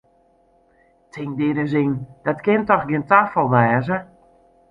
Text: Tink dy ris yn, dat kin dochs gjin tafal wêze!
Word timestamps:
Tink 1.11 1.31
dy 1.37 1.49
ris 1.55 1.73
yn, 1.81 1.91
dat 2.25 2.39
kin 2.45 2.61
dochs 2.67 2.87
gjin 2.87 3.07
tafal 3.09 3.49
wêze! 3.53 3.97